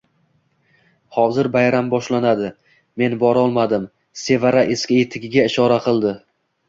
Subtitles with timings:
[1.17, 2.49] Hozir bayram boshlanadi,
[3.01, 6.17] men borolmadimSevara eski etigiga ishora qildi